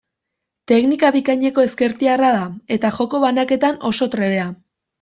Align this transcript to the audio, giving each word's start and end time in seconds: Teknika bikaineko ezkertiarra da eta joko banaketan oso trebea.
Teknika 0.71 1.11
bikaineko 1.15 1.65
ezkertiarra 1.67 2.33
da 2.37 2.49
eta 2.79 2.93
joko 2.99 3.23
banaketan 3.27 3.81
oso 3.95 4.13
trebea. 4.19 4.53